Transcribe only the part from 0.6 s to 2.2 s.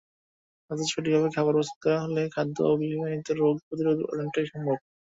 অথচ সঠিকভাবে খাবার প্রস্তুত করা